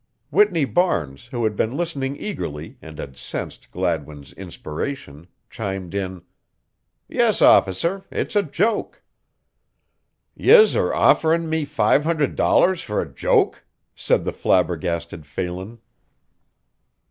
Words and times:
Whitney 0.31 0.65
Barnes, 0.65 1.27
who 1.27 1.43
had 1.43 1.55
been 1.55 1.77
listening 1.77 2.17
eagerly 2.17 2.75
and 2.81 2.97
had 2.97 3.17
sensed 3.17 3.69
Gladwin's 3.69 4.33
inspiration, 4.33 5.27
chimed 5.47 5.93
in: 5.93 6.23
"Yes, 7.07 7.39
officer; 7.39 8.03
it's 8.09 8.35
a 8.35 8.41
joke." 8.41 9.03
"Yez 10.35 10.75
are 10.75 10.91
offering 10.91 11.47
me 11.47 11.65
five 11.65 12.03
hundred 12.03 12.35
dollars 12.35 12.81
for 12.81 12.99
a 12.99 13.07
joke?" 13.13 13.63
said 13.93 14.23
the 14.25 14.33
flabbergasted 14.33 15.27
Phelan. 15.27 15.77